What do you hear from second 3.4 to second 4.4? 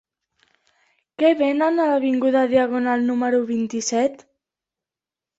vint-i-set?